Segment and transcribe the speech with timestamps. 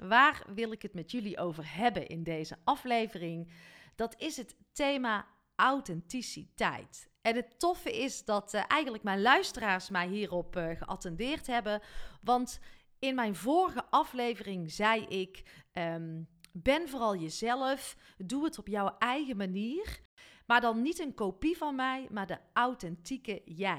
[0.00, 3.52] Waar wil ik het met jullie over hebben in deze aflevering?
[3.94, 7.08] Dat is het thema authenticiteit.
[7.22, 11.80] En het toffe is dat uh, eigenlijk mijn luisteraars mij hierop uh, geattendeerd hebben.
[12.22, 12.60] Want
[12.98, 15.42] in mijn vorige aflevering zei ik:
[15.72, 20.00] um, ben vooral jezelf, doe het op jouw eigen manier.
[20.46, 23.78] Maar dan niet een kopie van mij, maar de authentieke jij.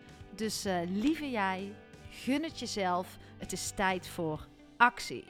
[0.35, 1.73] dus uh, lieve jij,
[2.09, 3.17] gun het jezelf.
[3.37, 5.25] Het is tijd voor actie.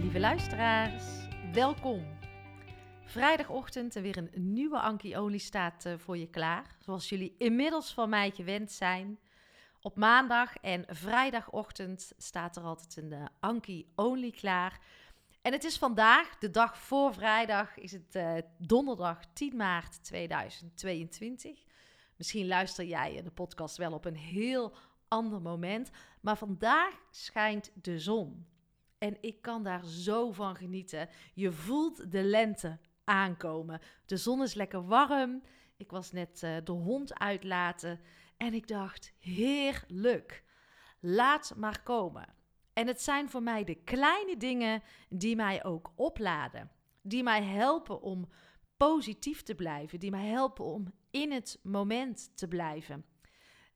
[0.00, 1.04] Lieve luisteraars,
[1.52, 2.18] welkom.
[3.04, 6.76] Vrijdagochtend en weer een nieuwe Anki Olie staat uh, voor je klaar.
[6.78, 9.18] Zoals jullie inmiddels van mij gewend zijn.
[9.80, 14.80] Op maandag en vrijdagochtend staat er altijd een uh, Anki Only klaar
[15.42, 21.64] en het is vandaag, de dag voor vrijdag, is het uh, donderdag 10 maart 2022.
[22.16, 24.74] Misschien luister jij de podcast wel op een heel
[25.08, 25.90] ander moment,
[26.20, 28.46] maar vandaag schijnt de zon.
[28.98, 31.08] En ik kan daar zo van genieten.
[31.34, 33.80] Je voelt de lente aankomen.
[34.06, 35.42] De zon is lekker warm.
[35.76, 38.00] Ik was net uh, de hond uitlaten
[38.36, 40.44] en ik dacht: heerlijk.
[41.00, 42.34] Laat maar komen.
[42.72, 46.70] En het zijn voor mij de kleine dingen die mij ook opladen.
[47.02, 48.28] Die mij helpen om
[48.76, 50.00] positief te blijven.
[50.00, 53.04] Die mij helpen om in het moment te blijven.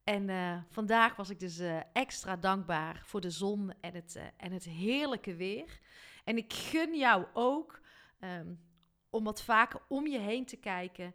[0.05, 4.23] En uh, vandaag was ik dus uh, extra dankbaar voor de zon en het, uh,
[4.37, 5.81] en het heerlijke weer.
[6.25, 7.81] En ik gun jou ook
[8.21, 8.61] um,
[9.11, 11.15] om wat vaker om je heen te kijken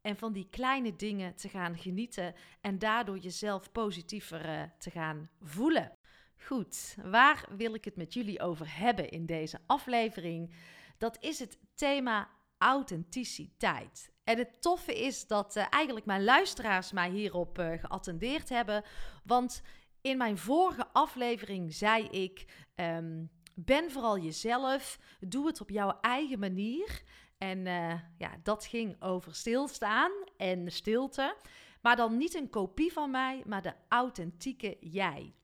[0.00, 5.97] en van die kleine dingen te gaan genieten en daardoor jezelf positiever te gaan voelen.
[6.46, 10.54] Goed, waar wil ik het met jullie over hebben in deze aflevering?
[10.98, 12.28] Dat is het thema
[12.58, 14.12] authenticiteit.
[14.24, 18.84] En het toffe is dat uh, eigenlijk mijn luisteraars mij hierop uh, geattendeerd hebben.
[19.24, 19.62] Want
[20.00, 22.44] in mijn vorige aflevering zei ik:
[22.74, 27.02] um, ben vooral jezelf, doe het op jouw eigen manier.
[27.38, 31.36] En uh, ja, dat ging over stilstaan en stilte.
[31.82, 35.34] Maar dan niet een kopie van mij, maar de authentieke jij.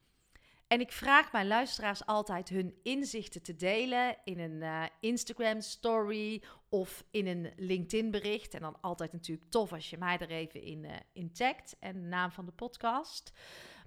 [0.75, 6.43] En ik vraag mijn luisteraars altijd hun inzichten te delen in een uh, Instagram story
[6.69, 8.55] of in een LinkedIn bericht.
[8.55, 11.93] En dan altijd natuurlijk tof als je mij er even in, uh, in tagt en
[11.93, 13.33] de naam van de podcast.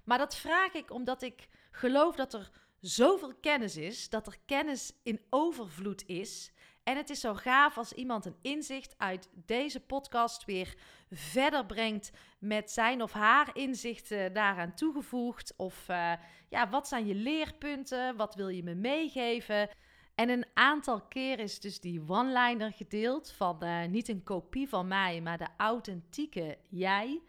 [0.04, 2.50] Maar dat vraag ik omdat ik geloof dat er
[2.80, 6.52] zoveel kennis is, dat er kennis in overvloed is.
[6.88, 10.74] En het is zo gaaf als iemand een inzicht uit deze podcast weer
[11.10, 15.54] verder brengt met zijn of haar inzichten daaraan toegevoegd.
[15.56, 16.12] Of uh,
[16.48, 18.16] ja, wat zijn je leerpunten?
[18.16, 19.68] Wat wil je me meegeven?
[20.14, 24.88] En een aantal keer is dus die one-liner gedeeld van uh, niet een kopie van
[24.88, 27.20] mij, maar de authentieke jij.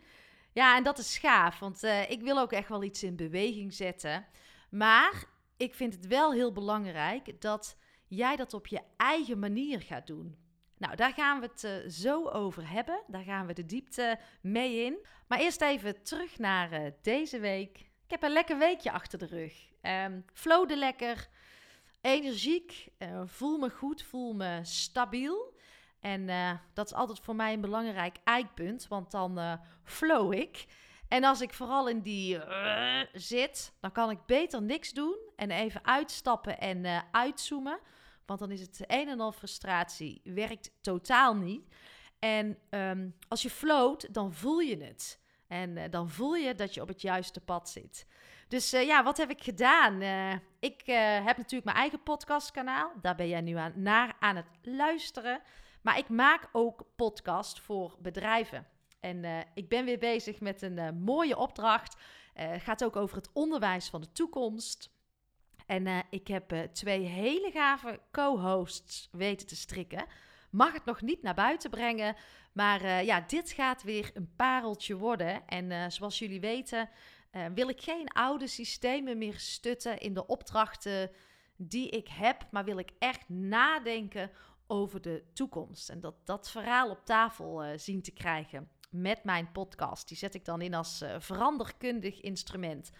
[0.54, 3.74] Ja, en dat is gaaf, want uh, ik wil ook echt wel iets in beweging
[3.74, 4.26] zetten.
[4.70, 5.26] Maar
[5.58, 7.78] ik vind het wel heel belangrijk dat
[8.10, 10.38] jij dat op je eigen manier gaat doen.
[10.80, 13.04] Nou, daar gaan we het uh, zo over hebben.
[13.08, 15.06] Daar gaan we de diepte mee in.
[15.28, 17.78] Maar eerst even terug naar uh, deze week.
[17.78, 19.68] Ik heb een lekker weekje achter de rug.
[19.82, 21.28] Um, flowde lekker,
[22.02, 25.58] energiek, uh, voel me goed, voel me stabiel.
[26.00, 30.66] En eh, dat is altijd voor mij een belangrijk eikpunt, want dan flow ik.
[31.08, 32.40] En als ik vooral in die
[33.14, 37.80] zit, dan kan ik beter niks doen en even uitstappen en uitzoomen.
[38.30, 41.68] Want dan is het een en al frustratie, werkt totaal niet.
[42.20, 45.20] En um, als je float, dan voel je het.
[45.48, 48.08] En dan voel je dat je op het juiste pad zit.
[48.48, 50.02] Dus uh, ja, wat heb ik gedaan?
[50.02, 50.82] Uh, ik
[51.26, 52.92] heb natuurlijk mijn eigen podcastkanaal.
[53.02, 55.42] Daar ben jij nu aan, naar aan het luisteren.
[55.82, 58.68] Maar ik maak ook podcast voor bedrijven.
[59.00, 61.96] En ik ben weer bezig met een mooie opdracht.
[62.58, 64.99] Gaat ook over het onderwijs van de toekomst.
[65.70, 70.06] En ik heb twee hele gave co-hosts weten te strikken.
[70.52, 72.16] Mag het nog niet naar buiten brengen.
[72.54, 75.48] Maar ja, dit gaat weer een pareltje worden.
[75.48, 76.90] En zoals jullie weten
[77.54, 81.12] wil ik geen oude systemen meer stutten in de opdrachten
[81.56, 84.32] die ik heb, maar wil ik echt nadenken
[84.68, 85.90] over de toekomst.
[85.90, 90.08] En dat, dat verhaal op tafel zien te krijgen met mijn podcast.
[90.08, 92.92] Die zet ik dan in als veranderkundig instrument.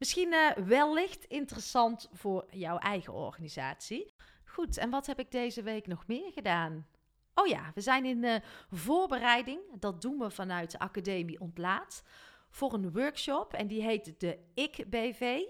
[0.00, 4.14] Misschien wellicht interessant voor jouw eigen organisatie.
[4.44, 6.86] Goed, en wat heb ik deze week nog meer gedaan?
[7.34, 9.60] Oh ja, we zijn in voorbereiding.
[9.78, 12.02] Dat doen we vanuit de Academie Ontlaat
[12.50, 13.52] voor een workshop.
[13.52, 15.40] En die heet de Ik-BV.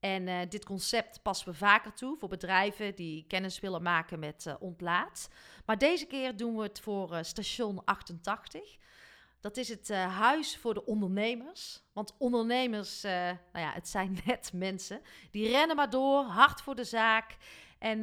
[0.00, 4.44] En uh, dit concept passen we vaker toe voor bedrijven die kennis willen maken met
[4.48, 5.28] uh, ontlaat.
[5.64, 8.76] Maar deze keer doen we het voor uh, station 88.
[9.46, 11.82] Dat is het huis voor de ondernemers.
[11.92, 15.00] Want ondernemers, nou ja, het zijn net mensen.
[15.30, 17.36] Die rennen maar door, hard voor de zaak.
[17.78, 18.00] En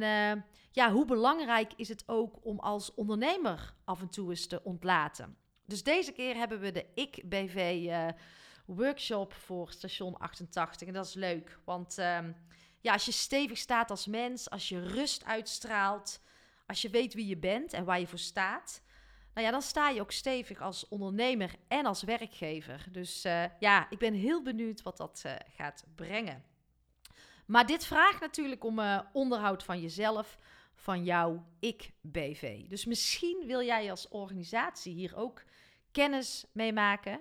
[0.72, 5.36] ja, hoe belangrijk is het ook om als ondernemer af en toe eens te ontlaten?
[5.66, 7.90] Dus deze keer hebben we de Ik-BV
[8.66, 10.88] workshop voor station 88.
[10.88, 12.32] En dat is leuk, want ehm,
[12.80, 16.20] ja, als je stevig staat als mens, als je rust uitstraalt,
[16.66, 18.82] als je weet wie je bent en waar je voor staat,
[19.34, 22.86] nou ja, dan sta je ook stevig als ondernemer en als werkgever.
[22.90, 26.44] Dus uh, ja, ik ben heel benieuwd wat dat uh, gaat brengen.
[27.46, 30.38] Maar dit vraagt natuurlijk om uh, onderhoud van jezelf,
[30.74, 32.68] van jouw ik-BV.
[32.68, 35.42] Dus misschien wil jij als organisatie hier ook
[35.90, 37.20] kennis mee maken.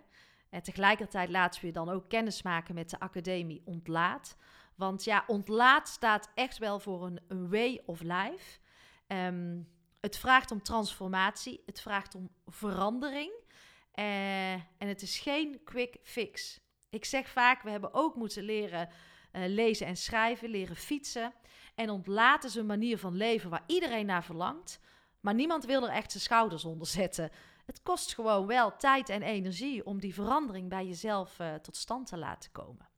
[0.50, 4.38] En tegelijkertijd laten we dan ook kennis maken met de academie Ontlaat.
[4.76, 8.60] Want ja, Ontlaat staat echt wel voor een, een way of life.
[9.08, 9.68] Um,
[10.04, 13.32] het vraagt om transformatie, het vraagt om verandering.
[13.96, 16.60] Uh, en het is geen quick fix.
[16.90, 18.90] Ik zeg vaak, we hebben ook moeten leren
[19.32, 21.34] uh, lezen en schrijven, leren fietsen.
[21.76, 24.80] En ontlaat is een manier van leven waar iedereen naar verlangt.
[25.20, 27.32] Maar niemand wil er echt zijn schouders onder zetten.
[27.66, 32.08] Het kost gewoon wel tijd en energie om die verandering bij jezelf uh, tot stand
[32.08, 32.90] te laten komen.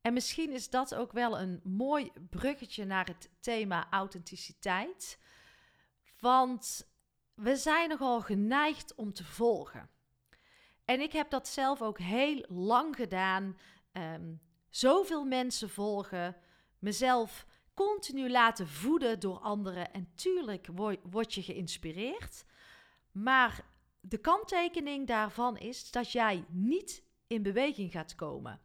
[0.00, 5.18] En misschien is dat ook wel een mooi bruggetje naar het thema authenticiteit.
[6.26, 6.90] Want
[7.34, 9.90] we zijn nogal geneigd om te volgen.
[10.84, 13.58] En ik heb dat zelf ook heel lang gedaan.
[13.92, 14.40] Um,
[14.70, 16.36] zoveel mensen volgen,
[16.78, 19.92] mezelf continu laten voeden door anderen.
[19.92, 20.66] En tuurlijk
[21.02, 22.44] word je geïnspireerd.
[23.12, 23.64] Maar
[24.00, 28.60] de kanttekening daarvan is dat jij niet in beweging gaat komen.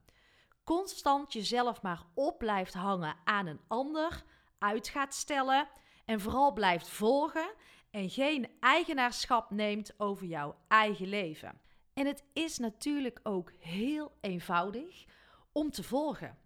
[0.64, 4.24] Constant jezelf maar op blijft hangen aan een ander,
[4.58, 5.70] uit gaat stellen
[6.12, 7.54] en vooral blijft volgen
[7.92, 11.62] en geen eigenaarschap neemt over jouw eigen leven.
[11.94, 15.06] En het is natuurlijk ook heel eenvoudig
[15.52, 16.38] om te volgen.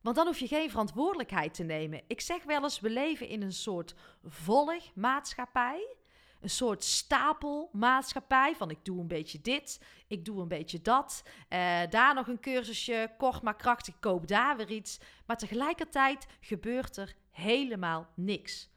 [0.00, 2.02] Want dan hoef je geen verantwoordelijkheid te nemen.
[2.06, 5.96] Ik zeg wel eens, we leven in een soort volgmaatschappij
[6.42, 8.56] een soort stapelmaatschappij.
[8.56, 11.22] Van ik doe een beetje dit, ik doe een beetje dat.
[11.26, 15.00] Uh, daar nog een cursusje, kort maar krachtig, koop daar weer iets.
[15.26, 18.70] Maar tegelijkertijd gebeurt er helemaal niks.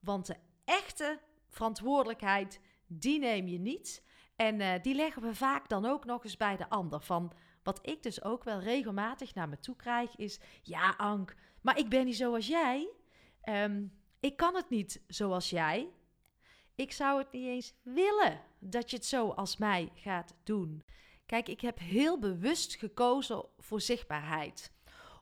[0.00, 4.02] Want de echte verantwoordelijkheid, die neem je niet.
[4.36, 7.00] En uh, die leggen we vaak dan ook nog eens bij de ander.
[7.00, 11.78] Van wat ik dus ook wel regelmatig naar me toe krijg, is: Ja, Ank, maar
[11.78, 12.88] ik ben niet zoals jij.
[13.44, 15.88] Um, ik kan het niet zoals jij.
[16.74, 20.82] Ik zou het niet eens willen dat je het zo als mij gaat doen.
[21.26, 24.72] Kijk, ik heb heel bewust gekozen voor zichtbaarheid.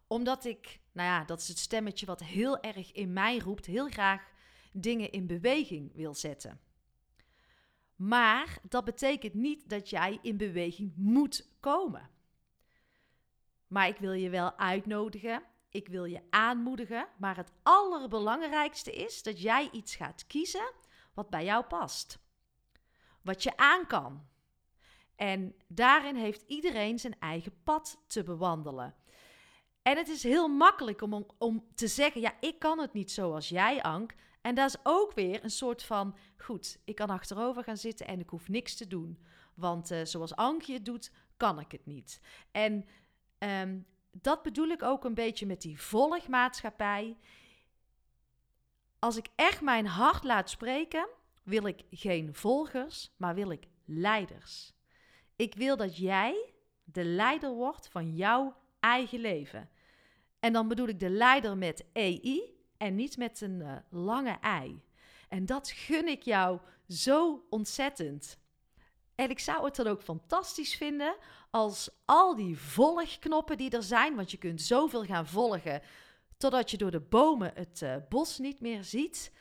[0.07, 3.89] Omdat ik, nou ja, dat is het stemmetje wat heel erg in mij roept, heel
[3.89, 4.29] graag
[4.73, 6.61] dingen in beweging wil zetten.
[7.97, 12.11] Maar dat betekent niet dat jij in beweging moet komen.
[13.67, 15.43] Maar ik wil je wel uitnodigen.
[15.69, 17.09] Ik wil je aanmoedigen.
[17.19, 20.73] Maar het allerbelangrijkste is dat jij iets gaat kiezen
[21.15, 22.19] wat bij jou past.
[23.23, 24.29] Wat je aan kan.
[25.17, 28.95] En daarin heeft iedereen zijn eigen pad te bewandelen.
[29.83, 33.49] En het is heel makkelijk om, om te zeggen: ja, ik kan het niet zoals
[33.49, 34.15] jij, Ank.
[34.41, 38.21] En dat is ook weer een soort van, goed, ik kan achterover gaan zitten en
[38.21, 39.23] ik hoef niks te doen.
[39.55, 42.21] Want uh, zoals Ankie het doet, kan ik het niet.
[42.51, 42.85] En
[43.39, 47.17] um, dat bedoel ik ook een beetje met die volgmaatschappij.
[49.01, 51.09] Als ik echt mijn hart laat spreken,
[51.43, 54.73] wil ik geen volgers, maar wil ik leiders.
[55.37, 56.53] Ik wil dat jij
[56.85, 59.71] de leider wordt van jouw eigen leven.
[60.41, 62.43] En dan bedoel ik de leider met EI
[62.77, 64.83] en niet met een uh, lange ei.
[65.29, 68.39] En dat gun ik jou zo ontzettend.
[69.15, 71.17] En ik zou het dan ook fantastisch vinden
[71.51, 75.83] als al die volgknoppen die er zijn, want je kunt zoveel gaan volgen
[76.41, 79.33] totdat je door de bomen het uh, bos niet meer ziet,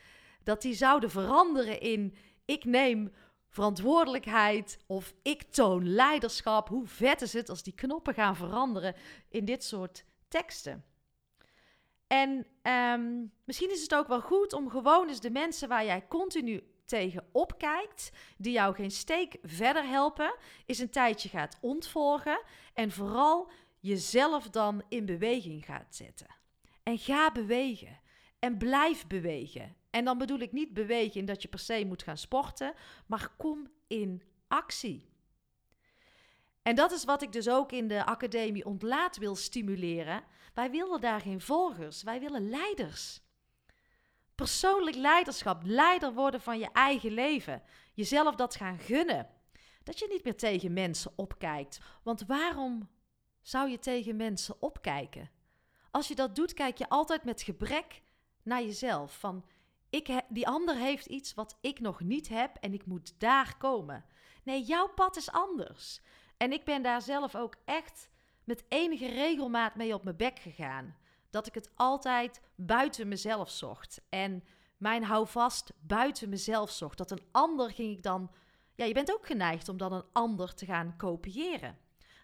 [0.44, 2.16] dat die zouden veranderen in
[2.46, 3.12] ik neem
[3.50, 6.68] verantwoordelijkheid of ik toon leiderschap.
[6.68, 8.96] Hoe vet is het als die knoppen gaan veranderen
[9.30, 10.84] in dit soort teksten?
[12.08, 16.08] En um, misschien is het ook wel goed om gewoon eens de mensen waar jij
[16.08, 22.42] continu tegen opkijkt, die jou geen steek verder helpen, is een tijdje gaat ontvolgen
[22.74, 26.39] en vooral jezelf dan in beweging gaat zetten.
[26.90, 28.00] En ga bewegen.
[28.40, 29.76] En blijf bewegen.
[29.90, 32.74] En dan bedoel ik niet bewegen in dat je per se moet gaan sporten,
[33.06, 35.10] maar kom in actie.
[36.62, 40.24] En dat is wat ik dus ook in de academie ontlaat wil stimuleren.
[40.54, 43.22] Wij willen daar geen volgers, wij willen leiders.
[44.36, 47.62] Persoonlijk leiderschap, leider worden van je eigen leven.
[47.94, 49.30] Jezelf dat gaan gunnen.
[49.84, 51.80] Dat je niet meer tegen mensen opkijkt.
[52.04, 52.90] Want waarom
[53.42, 55.38] zou je tegen mensen opkijken?
[55.92, 58.02] Als je dat doet, kijk je altijd met gebrek
[58.44, 59.20] naar jezelf.
[59.20, 59.46] Van
[59.90, 64.06] ik die ander heeft iets wat ik nog niet heb en ik moet daar komen.
[64.44, 66.02] Nee, jouw pad is anders.
[66.38, 68.10] En ik ben daar zelf ook echt
[68.44, 70.96] met enige regelmaat mee op mijn bek gegaan
[71.30, 74.02] dat ik het altijd buiten mezelf zocht.
[74.10, 74.44] En
[74.78, 76.98] mijn houvast buiten mezelf zocht.
[76.98, 78.32] Dat een ander ging ik dan.
[78.76, 81.78] Ja, je bent ook geneigd om dan een ander te gaan kopiëren.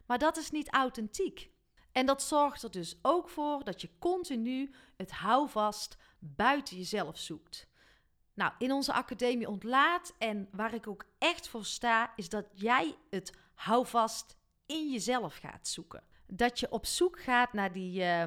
[0.06, 1.52] Maar dat is niet authentiek.
[1.96, 7.68] En dat zorgt er dus ook voor dat je continu het houvast buiten jezelf zoekt.
[8.34, 12.96] Nou, in onze academie ontlaat en waar ik ook echt voor sta, is dat jij
[13.10, 16.04] het houvast in jezelf gaat zoeken.
[16.28, 18.24] Dat je op zoek gaat naar die, uh,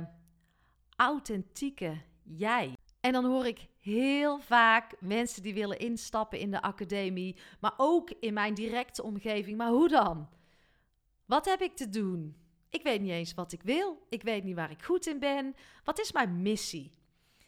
[0.96, 2.76] authentieke jij.
[3.00, 8.10] En dan hoor ik heel vaak mensen die willen instappen in de academie, maar ook
[8.10, 9.56] in mijn directe omgeving.
[9.56, 10.28] Maar hoe dan?
[11.24, 12.47] Wat heb ik te doen?
[12.70, 14.06] Ik weet niet eens wat ik wil.
[14.08, 15.54] Ik weet niet waar ik goed in ben.
[15.84, 16.92] Wat is mijn missie?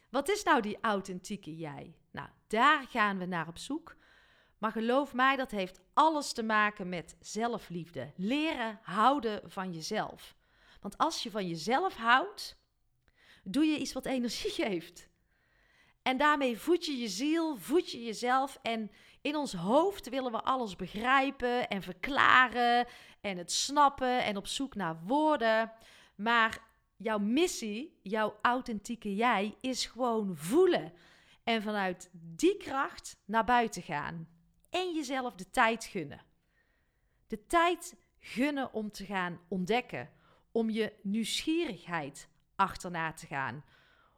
[0.09, 1.95] Wat is nou die authentieke jij?
[2.11, 3.95] Nou, daar gaan we naar op zoek.
[4.57, 8.11] Maar geloof mij, dat heeft alles te maken met zelfliefde.
[8.15, 10.35] Leren houden van jezelf.
[10.81, 12.57] Want als je van jezelf houdt,
[13.43, 15.09] doe je iets wat energie geeft.
[16.01, 18.59] En daarmee voed je je ziel, voed je jezelf.
[18.61, 22.87] En in ons hoofd willen we alles begrijpen en verklaren
[23.21, 25.71] en het snappen en op zoek naar woorden.
[26.15, 26.59] Maar
[26.97, 30.93] jouw missie, jouw authentieke jij, is gewoon voelen.
[31.43, 34.27] En vanuit die kracht naar buiten gaan.
[34.69, 36.21] En jezelf de tijd gunnen.
[37.27, 40.09] De tijd gunnen om te gaan ontdekken.
[40.51, 43.63] Om je nieuwsgierigheid achterna te gaan.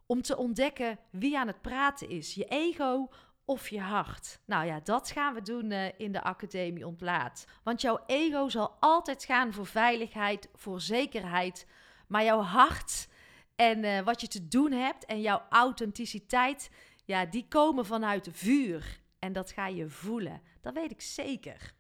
[0.05, 3.09] Om te ontdekken wie aan het praten is, je ego
[3.45, 4.39] of je hart.
[4.45, 7.47] Nou ja, dat gaan we doen uh, in de Academie Ontlaat.
[7.63, 11.67] Want jouw ego zal altijd gaan voor veiligheid, voor zekerheid.
[12.07, 13.07] Maar jouw hart
[13.55, 16.69] en uh, wat je te doen hebt en jouw authenticiteit,
[17.05, 19.01] ja, die komen vanuit vuur.
[19.19, 20.41] En dat ga je voelen.
[20.61, 21.73] Dat weet ik zeker.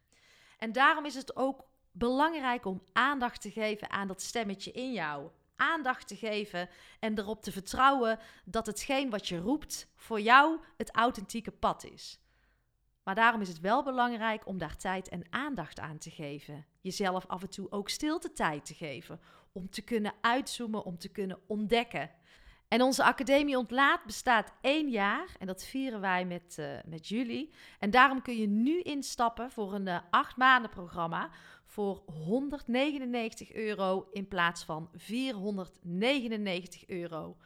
[0.57, 5.29] En daarom is het ook belangrijk om aandacht te geven aan dat stemmetje in jou
[5.55, 6.69] aandacht te geven
[6.99, 12.19] en erop te vertrouwen dat hetgeen wat je roept voor jou het authentieke pad is.
[13.03, 16.65] Maar daarom is het wel belangrijk om daar tijd en aandacht aan te geven.
[16.81, 19.19] Jezelf af en toe ook stilte tijd te geven.
[19.51, 22.11] Om te kunnen uitzoomen, om te kunnen ontdekken.
[22.67, 27.53] En onze Academie Ontlaat bestaat één jaar en dat vieren wij met, uh, met jullie.
[27.79, 31.29] En daarom kun je nu instappen voor een uh, acht maanden programma
[31.65, 37.37] voor 199 euro in plaats van 499 euro.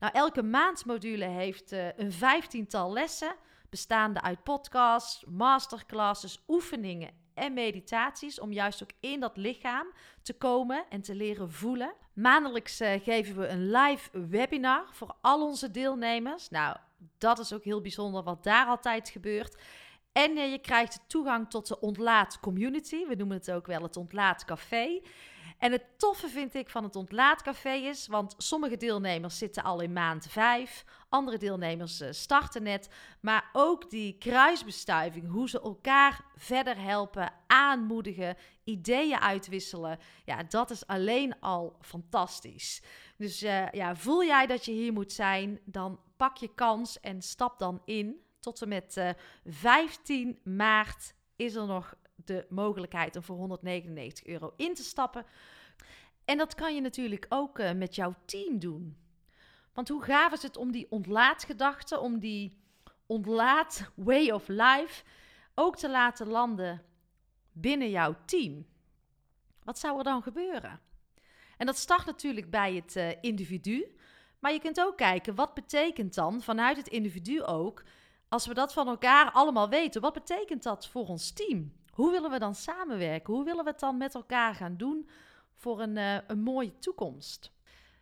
[0.00, 3.34] Nou, elke maandmodule heeft uh, een vijftiental lessen,
[3.70, 9.86] bestaande uit podcasts, masterclasses, oefeningen en meditaties, om juist ook in dat lichaam
[10.22, 11.94] te komen en te leren voelen.
[12.12, 16.50] Maandelijks uh, geven we een live webinar voor al onze deelnemers.
[16.50, 16.76] Nou,
[17.18, 19.56] dat is ook heel bijzonder wat daar altijd gebeurt.
[20.14, 23.06] En je krijgt toegang tot de Ontlaat Community.
[23.06, 25.00] We noemen het ook wel het Ontlaat Café.
[25.58, 29.92] En het toffe vind ik van het ontlaatcafé is, want sommige deelnemers zitten al in
[29.92, 32.88] maand 5, andere deelnemers eh, starten net,
[33.20, 40.86] maar ook die kruisbestuiving, hoe ze elkaar verder helpen, aanmoedigen, ideeën uitwisselen, ja, dat is
[40.86, 42.82] alleen al fantastisch.
[43.16, 47.22] Dus uh, ja, voel jij dat je hier moet zijn, dan pak je kans en
[47.22, 48.23] stap dan in.
[48.44, 54.26] Tot en met uh, eh, 15 maart is er nog de mogelijkheid om voor 199
[54.26, 55.26] euro in te stappen.
[56.24, 58.96] En dat kan je natuurlijk ook uh, met jouw team doen.
[59.72, 62.58] Want hoe gaaf is het om die ontlaatgedachte, om die
[63.06, 65.04] ontlaat way of life
[65.54, 66.82] ook te laten landen
[67.52, 68.66] binnen jouw team?
[69.62, 70.80] Wat zou er dan gebeuren?
[71.56, 73.96] En dat start natuurlijk bij het uh, individu.
[74.38, 77.84] Maar je kunt ook kijken, wat betekent dan vanuit het individu ook,
[78.34, 81.72] als we dat van elkaar allemaal weten, wat betekent dat voor ons team?
[81.90, 83.34] Hoe willen we dan samenwerken?
[83.34, 85.08] Hoe willen we het dan met elkaar gaan doen
[85.54, 87.52] voor een, uh, een mooie toekomst?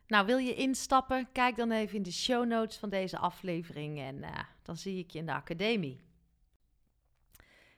[0.07, 1.29] Nou, wil je instappen?
[1.33, 5.11] Kijk dan even in de show notes van deze aflevering en uh, dan zie ik
[5.11, 6.01] je in de academie.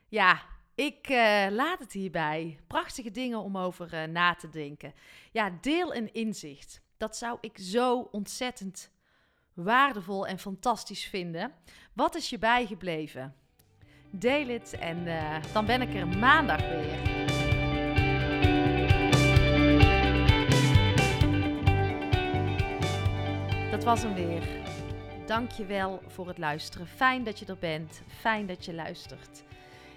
[0.07, 0.41] Ja,
[0.75, 2.59] ik uh, laat het hierbij.
[2.67, 4.93] Prachtige dingen om over na te denken.
[5.31, 6.81] Ja, deel een inzicht.
[6.97, 8.91] Dat zou ik zo ontzettend
[9.55, 11.51] waardevol en fantastisch vinden.
[11.93, 13.35] Wat is je bijgebleven?
[14.11, 17.13] Deel het en uh, dan ben ik er maandag weer.
[23.71, 24.43] Dat was hem weer.
[25.25, 26.87] Dank je wel voor het luisteren.
[26.87, 28.01] Fijn dat je er bent.
[28.07, 29.43] Fijn dat je luistert.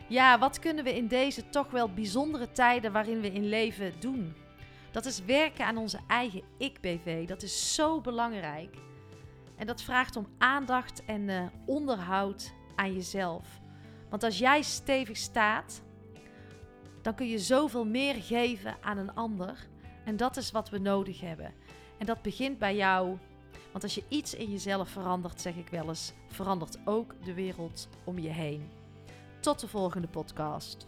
[0.09, 4.35] Ja, wat kunnen we in deze toch wel bijzondere tijden waarin we in leven doen?
[4.91, 7.27] Dat is werken aan onze eigen ik-BV.
[7.27, 8.77] Dat is zo belangrijk.
[9.59, 13.61] En dat vraagt om aandacht en uh, onderhoud aan jezelf.
[14.11, 15.83] Want als jij stevig staat,
[17.03, 19.67] dan kun je zoveel meer geven aan een ander.
[20.05, 21.55] En dat is wat we nodig hebben.
[21.99, 23.19] En dat begint bij jou.
[23.73, 27.89] Want als je iets in jezelf verandert, zeg ik wel eens, verandert ook de wereld
[28.05, 28.71] om je heen.
[29.41, 30.87] Tot de volgende podcast.